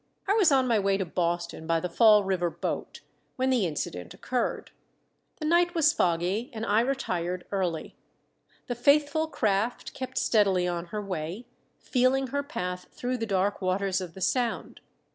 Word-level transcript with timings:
I 0.27 0.33
was 0.33 0.51
on 0.51 0.67
my 0.67 0.79
way 0.79 0.97
to 0.97 1.05
Boston 1.05 1.67
by 1.67 1.79
the 1.79 1.87
Fall 1.87 2.23
River 2.23 2.49
boat 2.49 3.01
when 3.35 3.51
the 3.51 3.67
incident 3.67 4.15
occurred. 4.15 4.71
The 5.37 5.45
night 5.45 5.75
was 5.75 5.93
foggy, 5.93 6.49
and 6.55 6.65
I 6.65 6.79
retired 6.81 7.45
early. 7.51 7.95
The 8.65 8.73
faithful 8.73 9.27
craft 9.27 9.93
kept 9.93 10.17
steadily 10.17 10.67
on 10.67 10.85
her 10.87 11.03
way, 11.05 11.45
feeling 11.77 12.29
her 12.29 12.41
path 12.41 12.87
through 12.91 13.17
the 13.17 13.27
dark 13.27 13.61
waters 13.61 14.01
of 14.01 14.15
the 14.15 14.21
sound. 14.21 14.79